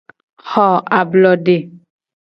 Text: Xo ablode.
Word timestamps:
Xo 0.49 0.69
ablode. 1.01 1.57